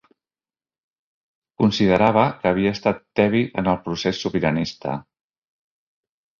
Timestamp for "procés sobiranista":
3.87-4.99